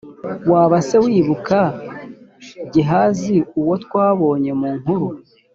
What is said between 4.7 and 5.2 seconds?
nkuru